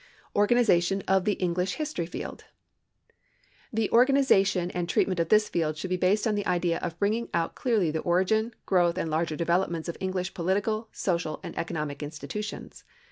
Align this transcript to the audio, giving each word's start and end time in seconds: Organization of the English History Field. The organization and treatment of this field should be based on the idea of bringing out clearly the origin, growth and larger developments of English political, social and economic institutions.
Organization 0.35 1.03
of 1.07 1.25
the 1.25 1.33
English 1.33 1.73
History 1.73 2.07
Field. 2.07 2.45
The 3.71 3.87
organization 3.91 4.71
and 4.71 4.89
treatment 4.89 5.19
of 5.19 5.29
this 5.29 5.47
field 5.47 5.77
should 5.77 5.91
be 5.91 5.95
based 5.95 6.25
on 6.25 6.33
the 6.33 6.47
idea 6.47 6.79
of 6.79 6.97
bringing 6.97 7.29
out 7.35 7.53
clearly 7.53 7.91
the 7.91 7.99
origin, 7.99 8.55
growth 8.65 8.97
and 8.97 9.11
larger 9.11 9.35
developments 9.35 9.87
of 9.87 9.97
English 9.99 10.33
political, 10.33 10.89
social 10.91 11.39
and 11.43 11.55
economic 11.55 12.01
institutions. 12.01 12.83